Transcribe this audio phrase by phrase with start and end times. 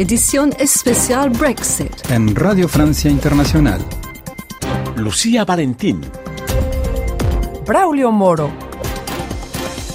[0.00, 1.92] edición especial Brexit.
[2.10, 3.84] En Radio Francia Internacional.
[4.96, 6.00] Lucía Valentín.
[7.66, 8.69] Braulio Moro.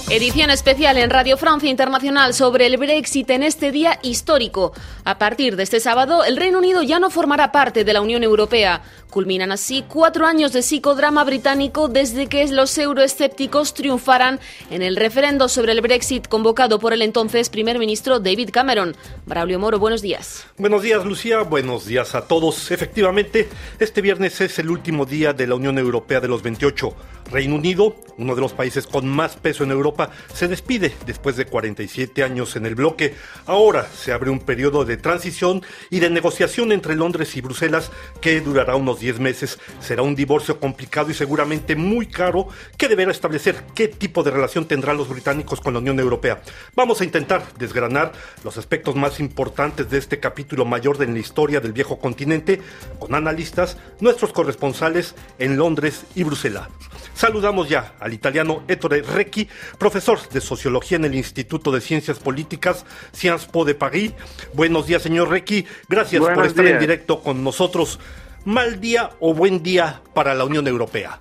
[0.08, 4.72] Edición especial en Radio Francia Internacional sobre el Brexit en este día histórico.
[5.02, 8.22] A partir de este sábado, el Reino Unido ya no formará parte de la Unión
[8.22, 8.82] Europea.
[9.10, 14.38] Culminan así cuatro años de psicodrama británico desde que los euroescépticos triunfaran
[14.70, 18.94] en el referendo sobre el Brexit convocado por el entonces primer ministro David Cameron.
[19.26, 20.46] Braulio Moro, buenos días.
[20.56, 21.42] Buenos días, Lucía.
[21.42, 22.70] Buenos días a todos.
[22.70, 23.48] Efectivamente,
[23.80, 26.94] este viernes es el último día de la Unión Europea de los 28.
[27.30, 29.95] Reino Unido, uno de los países con más peso en Europa,
[30.32, 33.14] se despide después de 47 años en el bloque.
[33.46, 38.40] Ahora se abre un periodo de transición y de negociación entre Londres y Bruselas que
[38.40, 39.58] durará unos 10 meses.
[39.80, 44.66] Será un divorcio complicado y seguramente muy caro que deberá establecer qué tipo de relación
[44.66, 46.42] tendrán los británicos con la Unión Europea.
[46.74, 48.12] Vamos a intentar desgranar
[48.44, 52.60] los aspectos más importantes de este capítulo mayor de la historia del viejo continente
[52.98, 56.68] con analistas, nuestros corresponsales en Londres y Bruselas.
[57.14, 59.48] Saludamos ya al italiano Ettore Recchi,
[59.86, 64.12] profesor de Sociología en el Instituto de Ciencias Políticas Sciences Po de París.
[64.52, 65.64] Buenos días, señor Recchi.
[65.88, 68.00] Gracias por estar en directo con nosotros.
[68.44, 71.20] ¿Mal día o buen día para la Unión Europea?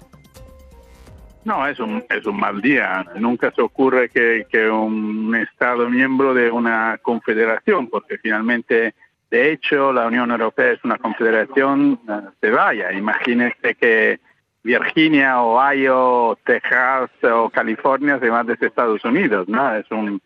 [1.43, 3.05] No, es un, es un mal día.
[3.19, 8.95] Nunca se ocurre que, que un Estado miembro de una confederación, porque finalmente,
[9.29, 11.99] de hecho, la Unión Europea es una confederación,
[12.41, 12.91] se vaya.
[12.93, 14.19] Imagínese que
[14.65, 19.75] Virginia, Ohio, Texas o California van desde Estados Unidos, ¿no?
[19.75, 20.19] Es un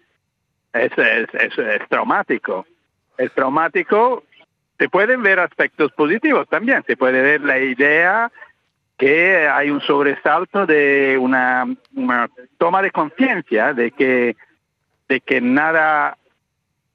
[0.72, 2.66] es, es, es, traumático.
[3.18, 4.24] Es traumático.
[4.78, 6.86] Se pueden ver aspectos positivos también.
[6.88, 8.32] Se puede ver la idea
[8.98, 14.38] que hay un sobresalto de una, una toma de conciencia de que
[15.10, 16.18] de que nada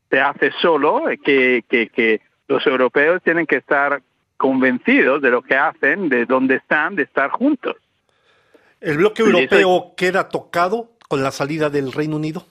[0.08, 4.00] se hace solo, que, que, que los europeos tienen que estar
[4.44, 7.76] convencidos de lo que hacen, de dónde están, de estar juntos.
[8.78, 12.44] ¿El bloque europeo queda tocado con la salida del Reino Unido?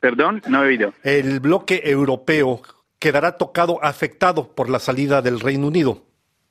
[0.00, 0.92] Perdón, no he oído.
[1.04, 2.62] ¿El bloque europeo
[2.98, 6.02] quedará tocado, afectado por la salida del Reino Unido?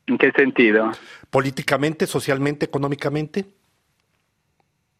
[0.06, 0.94] ¿En qué sentido?
[1.30, 3.44] ¿Políticamente, socialmente, económicamente?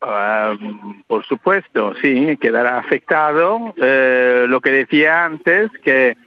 [0.02, 3.74] Uh, por supuesto, sí, quedará afectado.
[3.78, 6.18] Eh, lo que decía antes, que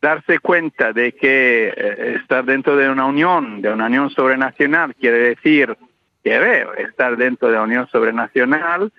[0.00, 5.18] darse cuenta de que eh, estar dentro de una unión, de una unión sobrenacional, quiere
[5.18, 5.76] decir
[6.24, 8.92] querer estar dentro de la unión sobrenacional,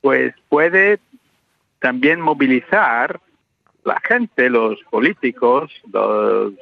[0.00, 1.00] pues puede
[1.80, 3.20] también movilizar
[3.84, 6.52] la gente, los políticos, los,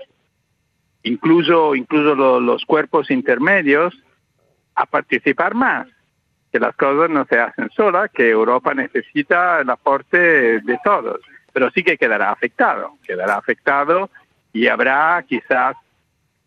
[1.03, 3.95] incluso, incluso los, los cuerpos intermedios,
[4.75, 5.89] a participar más.
[6.53, 11.21] Que las cosas no se hacen solas, que Europa necesita el aporte de todos
[11.57, 14.11] pero sí que quedará afectado, quedará afectado
[14.53, 15.75] y habrá quizás,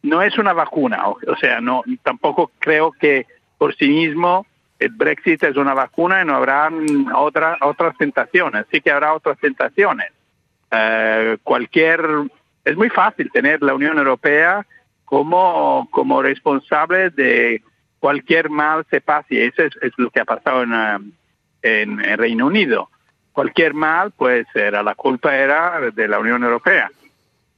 [0.03, 3.25] no es una vacuna, o, sea, no tampoco creo que
[3.57, 4.45] por sí mismo
[4.77, 6.69] el Brexit es una vacuna y no habrá
[7.15, 10.11] otra, otras tentaciones, sí que habrá otras tentaciones.
[10.69, 12.05] Eh, cualquier,
[12.63, 14.63] es muy fácil tener la Unión Europea
[15.05, 17.63] como, como responsable de
[17.97, 20.73] cualquier mal se pase, y eso es, lo que ha pasado en,
[21.63, 22.91] eh, en Reino Unido
[23.39, 26.91] cualquier mal, pues era la culpa era de la Unión Europea.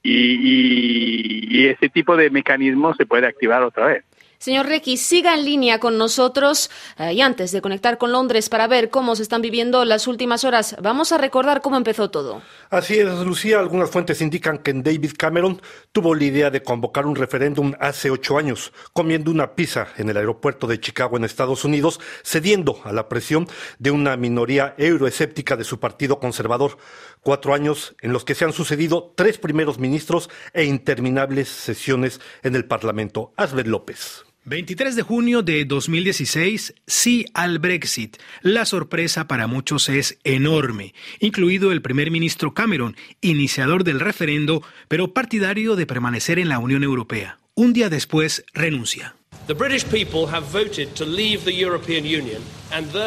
[0.04, 4.04] Y, y, ese tipo de mecanismo se puede activar otra vez.
[4.42, 8.66] Señor Requi, siga en línea con nosotros eh, y antes de conectar con Londres para
[8.66, 12.42] ver cómo se están viviendo las últimas horas, vamos a recordar cómo empezó todo.
[12.72, 13.60] Así es, Lucía.
[13.60, 18.40] Algunas fuentes indican que David Cameron tuvo la idea de convocar un referéndum hace ocho
[18.40, 23.10] años, comiendo una pizza en el aeropuerto de Chicago en Estados Unidos, cediendo a la
[23.10, 23.48] presión
[23.78, 26.80] de una minoría euroescéptica de su partido conservador.
[27.20, 32.56] Cuatro años en los que se han sucedido tres primeros ministros e interminables sesiones en
[32.56, 33.34] el Parlamento.
[33.38, 34.31] Asbel López.
[34.44, 38.18] 23 de junio de 2016, sí al Brexit.
[38.42, 45.14] La sorpresa para muchos es enorme, incluido el primer ministro Cameron, iniciador del referendo, pero
[45.14, 47.38] partidario de permanecer en la Unión Europea.
[47.54, 49.16] Un día después renuncia.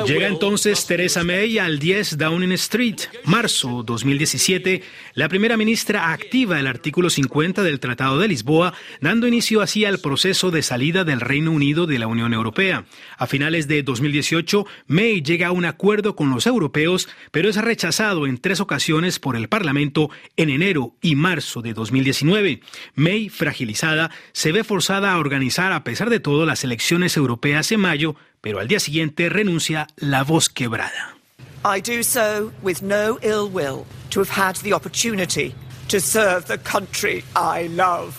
[0.07, 4.83] Llega entonces Theresa May al 10 Downing Street, marzo 2017.
[5.15, 10.01] La primera ministra activa el artículo 50 del Tratado de Lisboa, dando inicio así al
[10.01, 12.85] proceso de salida del Reino Unido de la Unión Europea.
[13.17, 18.27] A finales de 2018, May llega a un acuerdo con los europeos, pero es rechazado
[18.27, 22.61] en tres ocasiones por el Parlamento en enero y marzo de 2019.
[22.97, 27.81] May, fragilizada, se ve forzada a organizar, a pesar de todo, las elecciones europeas en
[27.81, 31.17] mayo, pero al día siguiente renuncia la voz quebrada.
[31.65, 35.55] I do so with no ill will to have had the opportunity
[35.89, 38.15] to serve the country I love.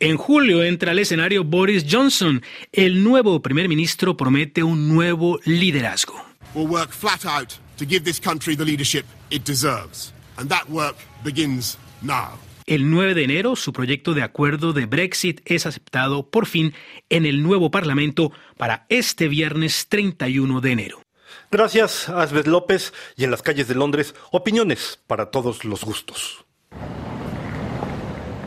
[0.00, 2.42] En julio entra al escenario Boris Johnson.
[2.72, 6.14] El nuevo primer ministro promete un nuevo liderazgo.
[6.54, 10.12] We'll work flat out to give this country the leadership it deserves.
[10.36, 12.38] And that work begins now.
[12.66, 16.72] El 9 de enero, su proyecto de acuerdo de Brexit es aceptado por fin
[17.10, 21.02] en el nuevo Parlamento para este viernes 31 de enero.
[21.50, 22.94] Gracias, Asbeth López.
[23.16, 26.46] Y en las calles de Londres, opiniones para todos los gustos.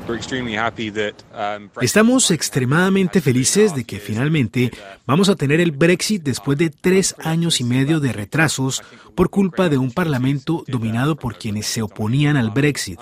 [0.07, 4.71] Um, Estamos extremadamente felices de que finalmente
[5.05, 8.81] vamos a tener el Brexit después de tres años y medio de retrasos
[9.15, 12.99] por culpa de un Parlamento dominado por quienes se oponían al Brexit.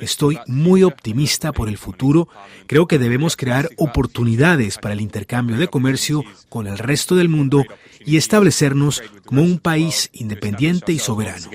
[0.00, 2.28] Estoy muy optimista por el futuro.
[2.66, 7.64] Creo que debemos crear oportunidades para el intercambio de comercio con el resto del mundo
[8.04, 11.46] y establecernos como un país independiente y soberano.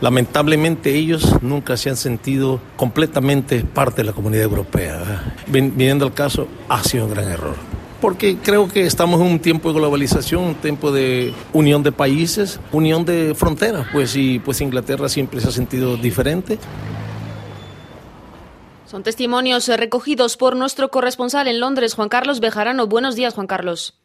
[0.00, 5.34] Lamentablemente ellos nunca se han sentido completamente parte de la comunidad europea.
[5.46, 7.54] Viniendo al caso, ha sido un gran error.
[8.00, 12.58] Porque creo que estamos en un tiempo de globalización, un tiempo de unión de países,
[12.72, 16.58] unión de fronteras, pues y pues Inglaterra siempre se ha sentido diferente.
[18.86, 22.86] Son testimonios recogidos por nuestro corresponsal en Londres, Juan Carlos Bejarano.
[22.86, 24.00] Buenos días, Juan Carlos.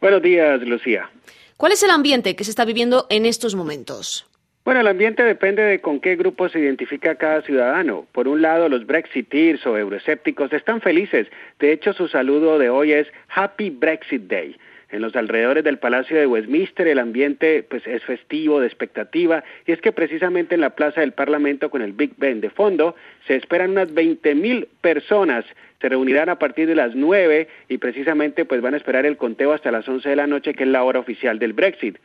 [0.00, 1.10] Buenos días, Lucía.
[1.58, 4.24] ¿Cuál es el ambiente que se está viviendo en estos momentos?
[4.64, 8.06] Bueno, el ambiente depende de con qué grupo se identifica cada ciudadano.
[8.12, 11.26] Por un lado, los Brexiteers o euroescépticos están felices.
[11.58, 14.56] De hecho, su saludo de hoy es Happy Brexit Day.
[14.88, 19.72] En los alrededores del Palacio de Westminster el ambiente pues, es festivo, de expectativa, y
[19.72, 22.94] es que precisamente en la Plaza del Parlamento con el Big Ben de fondo
[23.26, 25.44] se esperan unas 20.000 personas
[25.84, 29.52] se reunirán a partir de las 9 y precisamente pues van a esperar el conteo
[29.52, 31.98] hasta las 11 de la noche, que es la hora oficial del Brexit.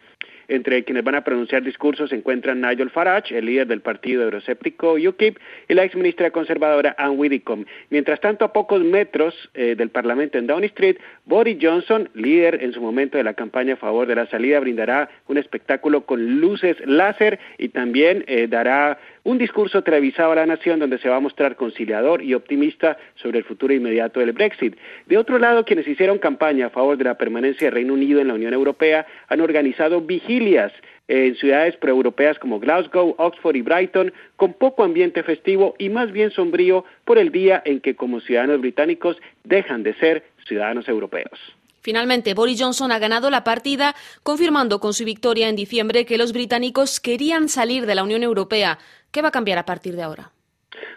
[0.50, 4.94] Entre quienes van a pronunciar discursos se encuentran Nigel Farage, el líder del partido euroséptico
[4.94, 5.38] UKIP,
[5.68, 7.68] y la ex ministra conservadora Anne Widdecombe.
[7.92, 10.98] Mientras tanto, a pocos metros eh, del Parlamento en Downing Street,
[11.30, 15.12] Boris Johnson, líder en su momento de la campaña a favor de la salida, brindará
[15.28, 20.80] un espectáculo con luces láser y también eh, dará un discurso televisado a la nación
[20.80, 24.76] donde se va a mostrar conciliador y optimista sobre el futuro inmediato del Brexit.
[25.06, 28.28] De otro lado, quienes hicieron campaña a favor de la permanencia del Reino Unido en
[28.30, 30.74] la Unión Europea han organizado vigilias
[31.08, 36.32] en ciudades proeuropeas como Glasgow, Oxford y Brighton, con poco ambiente festivo y más bien
[36.32, 41.40] sombrío por el día en que como ciudadanos británicos dejan de ser ciudadanos europeos.
[41.82, 46.34] Finalmente, Boris Johnson ha ganado la partida, confirmando con su victoria en diciembre que los
[46.34, 48.80] británicos querían salir de la Unión Europea.
[49.12, 50.34] ¿Qué va a cambiar a partir de ahora?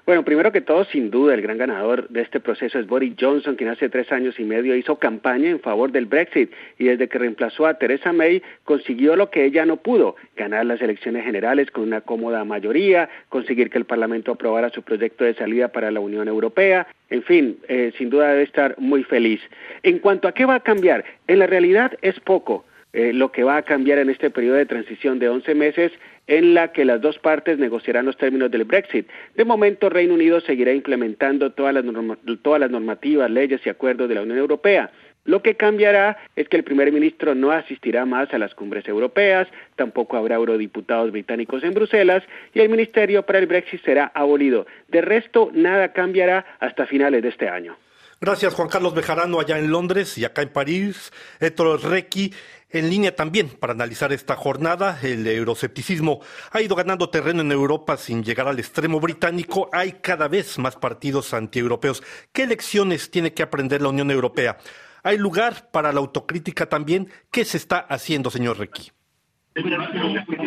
[0.07, 3.57] Bueno, primero que todo, sin duda, el gran ganador de este proceso es Boris Johnson,
[3.57, 7.19] quien hace tres años y medio hizo campaña en favor del Brexit y desde que
[7.19, 11.85] reemplazó a Theresa May consiguió lo que ella no pudo, ganar las elecciones generales con
[11.85, 16.29] una cómoda mayoría, conseguir que el Parlamento aprobara su proyecto de salida para la Unión
[16.29, 19.41] Europea, en fin, eh, sin duda debe estar muy feliz.
[19.83, 22.65] En cuanto a qué va a cambiar, en la realidad es poco.
[22.95, 25.93] Eh, lo que va a cambiar en este periodo de transición de 11 meses
[26.33, 29.07] en la que las dos partes negociarán los términos del Brexit.
[29.37, 34.39] De momento, Reino Unido seguirá implementando todas las, normativas, leyes y acuerdos de la Unión
[34.39, 34.91] Europea.
[35.27, 39.47] Lo que cambiará es que el primer ministro no asistirá más a las cumbres europeas,
[39.77, 42.23] tampoco habrá eurodiputados británicos en Bruselas
[42.55, 44.67] y el ministerio para el Brexit será abolido.
[44.89, 47.77] De resto, nada cambiará hasta finales de este año.
[48.23, 51.13] Gracias, Juan Carlos Bejarano, allá en Londres y acá en París.
[51.41, 52.33] Héctor Requi,
[52.73, 54.99] en línea también para analizar esta jornada.
[55.03, 59.69] El euroscepticismo ha ido ganando terreno en Europa sin llegar al extremo británico.
[59.73, 62.03] Hay cada vez más partidos antieuropeos.
[62.33, 64.59] ¿Qué lecciones tiene que aprender la Unión Europea?
[65.03, 67.09] ¿Hay lugar para la autocrítica también?
[67.31, 68.91] ¿Qué se está haciendo, señor Requi?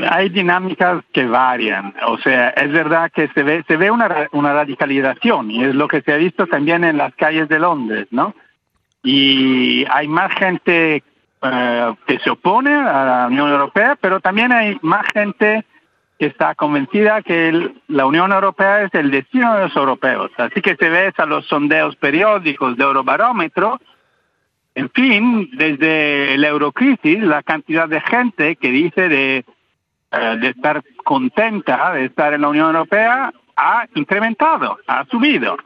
[0.10, 4.54] Hay dinámicas que varian, o sea, es verdad que se ve, se ve una, una
[4.54, 8.34] radicalización y es lo que se ha visto también en las calles de Londres, ¿no?
[9.04, 11.04] Y hay más gente
[11.42, 15.66] eh, que se opone a la Unión Europea, pero también hay más gente
[16.18, 20.32] que está convencida que la Unión Europea es el destino de los europeos.
[20.38, 23.80] Así que se ve a los sondeos periódicos de Eurobarómetro.
[24.76, 29.44] En fin, desde el Eurocrisis, la cantidad de gente que dice eh,
[30.12, 35.58] de estar contenta de estar en la Unión Europea ha incrementado, ha subido.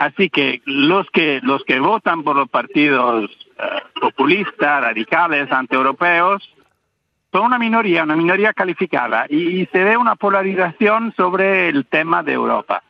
[0.00, 3.64] Así que los que los que votan por los partidos eh,
[4.00, 6.42] populistas, radicales, antieuropeos,
[7.30, 12.32] son una minoría, una minoría calificada, y, se ve una polarización sobre el tema de
[12.32, 12.82] Europa.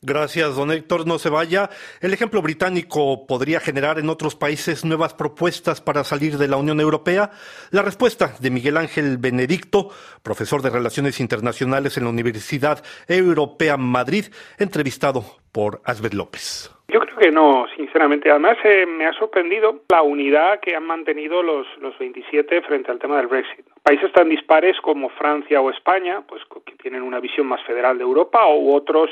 [0.00, 1.06] Gracias, don Héctor.
[1.08, 1.70] No se vaya.
[2.00, 6.80] El ejemplo británico podría generar en otros países nuevas propuestas para salir de la Unión
[6.80, 7.30] Europea.
[7.72, 9.88] La respuesta de Miguel Ángel Benedicto,
[10.22, 14.26] profesor de Relaciones Internacionales en la Universidad Europea Madrid,
[14.58, 16.70] entrevistado por Asbeth López.
[16.86, 18.30] Yo creo que no, sinceramente.
[18.30, 23.00] Además, eh, me ha sorprendido la unidad que han mantenido los, los 27 frente al
[23.00, 23.66] tema del Brexit.
[23.82, 28.04] Países tan dispares como Francia o España, pues que tienen una visión más federal de
[28.04, 29.10] Europa, u otros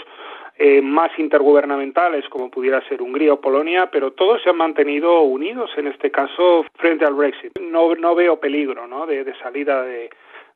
[0.59, 5.71] eh, más intergubernamentales como pudiera ser Hungría o Polonia, pero todos se han mantenido unidos
[5.77, 7.59] en este caso frente al Brexit.
[7.61, 9.07] No, no veo peligro ¿no?
[9.07, 10.09] de, de salida de,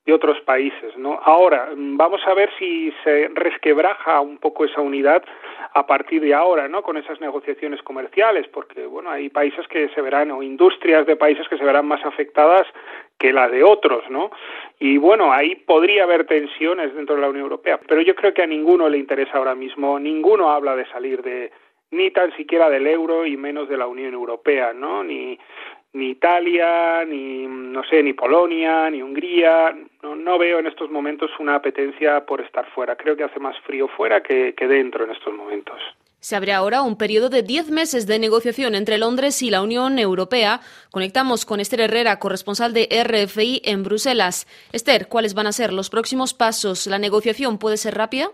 [0.07, 1.21] de otros países, ¿no?
[1.23, 5.23] Ahora, vamos a ver si se resquebraja un poco esa unidad
[5.75, 6.83] a partir de ahora, ¿no?
[6.83, 11.47] Con esas negociaciones comerciales, porque, bueno, hay países que se verán, o industrias de países
[11.49, 12.67] que se verán más afectadas
[13.19, 14.31] que la de otros, ¿no?
[14.79, 18.43] Y bueno, ahí podría haber tensiones dentro de la Unión Europea, pero yo creo que
[18.43, 21.53] a ninguno le interesa ahora mismo, ninguno habla de salir de
[21.93, 25.03] ni tan siquiera del euro y menos de la Unión Europea, ¿no?
[25.05, 25.39] Ni
[25.93, 29.77] ni Italia, ni no sé, ni Polonia, ni Hungría.
[30.03, 32.97] No, no, veo en estos momentos una apetencia por estar fuera.
[32.97, 35.81] Creo que hace más frío fuera que, que dentro en estos momentos.
[36.21, 39.99] Se abre ahora un periodo de 10 meses de negociación entre Londres y la Unión
[39.99, 40.61] Europea.
[40.91, 44.47] Conectamos con Esther Herrera, corresponsal de RFI en Bruselas.
[44.73, 46.87] Esther, ¿cuáles van a ser los próximos pasos?
[46.87, 48.31] ¿La negociación puede ser rápida?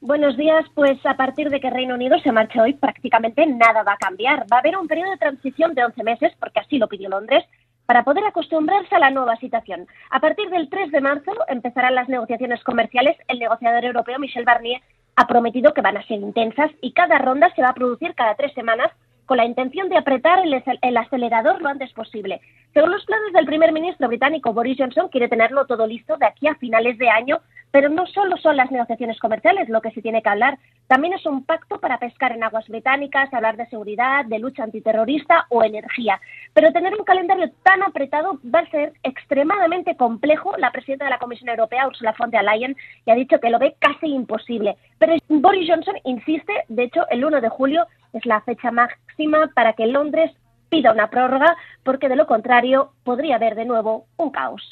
[0.00, 0.64] Buenos días.
[0.74, 4.46] Pues a partir de que Reino Unido se marche hoy, prácticamente nada va a cambiar.
[4.52, 7.44] Va a haber un periodo de transición de 11 meses, porque así lo pidió Londres,
[7.86, 9.86] para poder acostumbrarse a la nueva situación.
[10.10, 13.16] A partir del 3 de marzo empezarán las negociaciones comerciales.
[13.26, 14.82] El negociador europeo Michel Barnier
[15.16, 18.34] ha prometido que van a ser intensas y cada ronda se va a producir cada
[18.34, 18.92] tres semanas
[19.24, 22.40] con la intención de apretar el, acelerador lo antes posible.
[22.72, 26.46] Según los planes del primer ministro británico Boris Johnson, quiere tenerlo todo listo de aquí
[26.46, 30.22] a finales de año, pero no solo son las negociaciones comerciales lo que se tiene
[30.22, 34.38] que hablar, también es un pacto para pescar en aguas británicas, hablar de seguridad, de
[34.38, 36.20] lucha antiterrorista o energía.
[36.54, 40.56] Pero tener un calendario tan apretado va a ser extremadamente complejo.
[40.58, 43.58] La presidenta de la Comisión Europea, Ursula von der Leyen, ya ha dicho que lo
[43.58, 44.76] ve casi imposible.
[44.98, 49.72] Pero Boris Johnson insiste, de hecho, el 1 de julio es la fecha máxima para
[49.72, 50.30] que Londres
[50.68, 54.62] pida una prórroga, porque de lo contrario podría haber de nuevo un caos.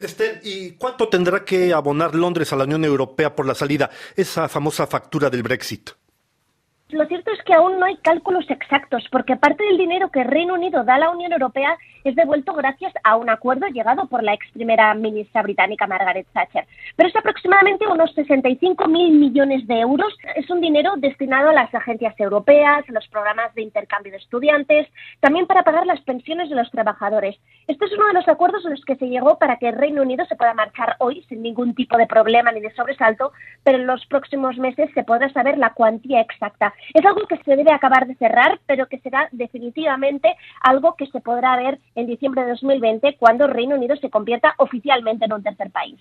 [0.00, 4.48] Esther, ¿y cuánto tendrá que abonar Londres a la Unión Europea por la salida, esa
[4.48, 5.90] famosa factura del Brexit?
[6.90, 10.54] Lo cierto es que aún no hay cálculos exactos, porque parte del dinero que Reino
[10.54, 14.32] Unido da a la Unión Europea es devuelto gracias a un acuerdo llegado por la
[14.32, 16.66] ex primera ministra británica Margaret Thatcher.
[16.96, 20.16] Pero es aproximadamente unos 65 mil millones de euros.
[20.34, 24.88] Es un dinero destinado a las agencias europeas, a los programas de intercambio de estudiantes,
[25.20, 27.36] también para pagar las pensiones de los trabajadores.
[27.66, 30.24] Este es uno de los acuerdos a los que se llegó para que Reino Unido
[30.24, 34.06] se pueda marchar hoy sin ningún tipo de problema ni de sobresalto, pero en los
[34.06, 36.72] próximos meses se podrá saber la cuantía exacta.
[36.94, 41.20] Es algo que se debe acabar de cerrar, pero que será definitivamente algo que se
[41.20, 45.70] podrá ver en diciembre de 2020 cuando Reino Unido se convierta oficialmente en un tercer
[45.70, 45.98] país.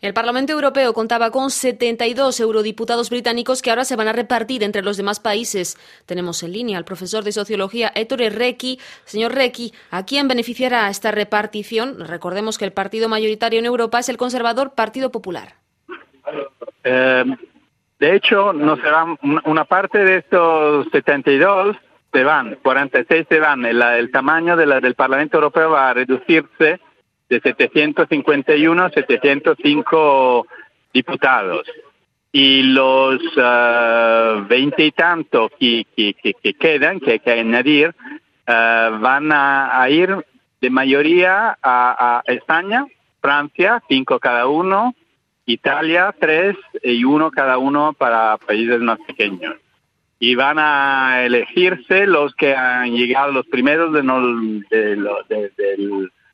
[0.00, 4.82] El Parlamento Europeo contaba con 72 eurodiputados británicos que ahora se van a repartir entre
[4.82, 5.78] los demás países.
[6.06, 8.78] Tenemos en línea al profesor de sociología Ettore Recchi.
[9.04, 12.06] Señor Recchi, ¿a quién beneficiará esta repartición?
[12.06, 15.54] Recordemos que el partido mayoritario en Europa es el conservador Partido Popular.
[16.84, 17.24] Eh,
[17.98, 21.76] de hecho, no se van, una parte de estos 72
[22.12, 23.64] se van, 46 se van.
[23.64, 26.80] El, tamaño de la, del Parlamento Europeo va a reducirse
[27.28, 30.46] de 751 a 705
[30.92, 31.66] diputados.
[32.32, 37.94] Y los uh, veinte y tantos que, que, que, quedan, que hay que añadir,
[38.46, 40.14] uh, van a, ir
[40.60, 42.86] de mayoría a España,
[43.22, 44.94] Francia, cinco cada uno,
[45.46, 49.54] Italia tres y uno cada uno para países más pequeños.
[50.18, 54.20] Y van a elegirse los que han llegado los primeros de, no,
[54.70, 54.96] de,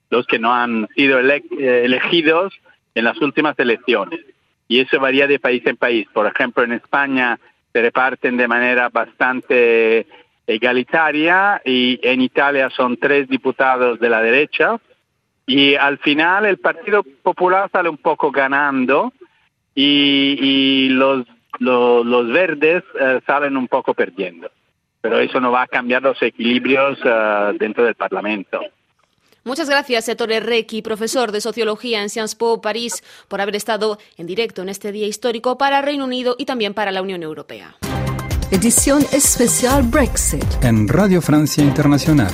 [0.08, 2.54] los que no han sido elegidos
[2.94, 4.20] en las últimas elecciones.
[4.68, 6.06] Y eso varía de país en país.
[6.12, 7.38] Por ejemplo, en España
[7.72, 10.06] se reparten de manera bastante
[10.46, 14.78] egalitaria y en Italia son tres diputados de la derecha,
[15.46, 19.12] y al final el Partido Popular sale un poco ganando
[19.74, 21.26] y, los,
[21.58, 24.50] los, verdes eh, salen un poco perdiendo.
[25.00, 28.60] Pero eso no va a cambiar los equilibrios eh, dentro del Parlamento.
[29.44, 34.28] Muchas gracias, Ettore Recchi, profesor de Sociología en Sciences Po París, por haber estado en
[34.28, 37.74] directo en este día histórico para Reino Unido y también para la Unión Europea.
[38.52, 42.30] Edición especial Brexit en Radio Francia Internacional.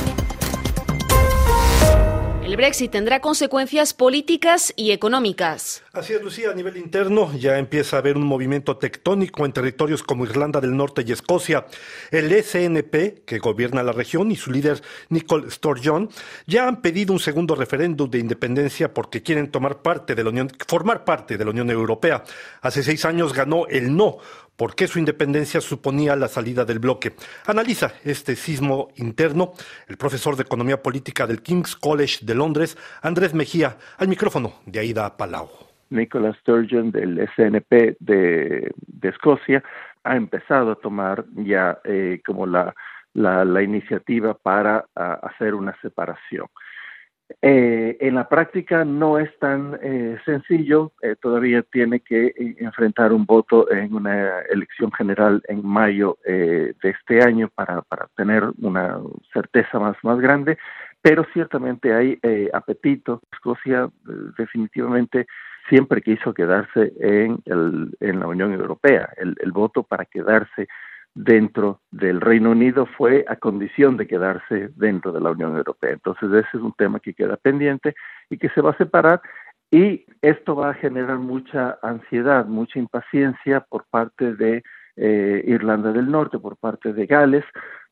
[2.49, 5.83] El Brexit tendrá consecuencias políticas y económicas.
[5.99, 10.05] Así es, Lucía, a nivel interno ya empieza a haber un movimiento tectónico en territorios
[10.05, 11.67] como Irlanda del Norte y Escocia.
[12.12, 16.09] El SNP, que gobierna la región, y su líder Nicole Sturgeon
[16.47, 20.52] ya han pedido un segundo referéndum de independencia porque quieren tomar parte de la Unión,
[20.69, 22.23] formar parte de la Unión Europea.
[22.61, 24.19] Hace seis años ganó el no,
[24.55, 27.17] porque su independencia suponía la salida del bloque.
[27.45, 29.52] Analiza este sismo interno
[29.88, 34.78] el profesor de Economía Política del King's College de Londres, Andrés Mejía, al micrófono de
[34.78, 35.67] Aida Palau.
[35.90, 39.62] Nicola Sturgeon del SNP de, Escocia
[40.04, 42.75] ha empezado a tomar ya eh, como la,
[43.14, 46.47] la, iniciativa para hacer una separación.
[47.42, 53.71] Eh, en la práctica no es tan eh, sencillo, todavía tiene que enfrentar un voto
[53.71, 58.99] en una elección general en mayo de este año para, para tener una
[59.33, 60.59] certeza más, más grande,
[61.02, 62.18] pero ciertamente hay
[62.52, 63.21] apetito.
[63.33, 63.90] Escocia
[64.38, 65.26] definitivamente
[65.69, 69.11] siempre quiso quedarse en, el, en la Unión Europea.
[69.17, 70.69] El, voto para quedarse
[71.15, 75.91] dentro del Reino Unido fue a condición de quedarse dentro de la Unión Europea.
[75.91, 77.95] Entonces ese es un tema que queda pendiente
[78.31, 79.21] y que se va a separar
[79.71, 84.63] y esto va a generar mucha ansiedad, mucha impaciencia por parte de
[84.97, 87.45] eh, Irlanda del Norte, por parte de Gales,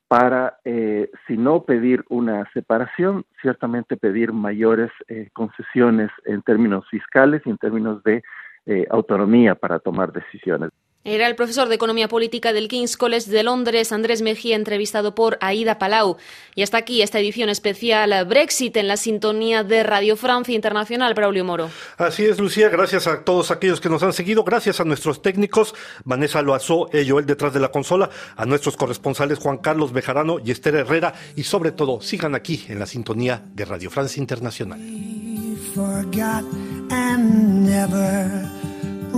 [0.08, 7.42] para, eh, si no pedir una separación, ciertamente pedir mayores eh, concesiones en términos fiscales
[7.44, 8.22] y en términos de
[8.66, 10.70] eh, autonomía para tomar decisiones.
[11.08, 15.38] Era el profesor de Economía Política del King's College de Londres, Andrés Mejía, entrevistado por
[15.40, 16.16] Aida Palau.
[16.56, 21.14] Y hasta aquí esta edición especial Brexit en la sintonía de Radio Francia Internacional.
[21.14, 21.70] Braulio Moro.
[21.96, 22.70] Así es, Lucía.
[22.70, 24.42] Gracias a todos aquellos que nos han seguido.
[24.42, 28.10] Gracias a nuestros técnicos, Vanessa Loazó y Joel detrás de la consola.
[28.34, 31.14] A nuestros corresponsales Juan Carlos Bejarano y Esther Herrera.
[31.36, 34.80] Y sobre todo, sigan aquí en la sintonía de Radio Francia Internacional.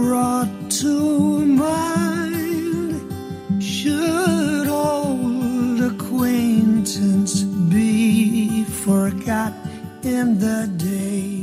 [0.02, 2.95] Brought to mind
[3.61, 9.52] should old acquaintance be forgot
[10.05, 11.38] in the day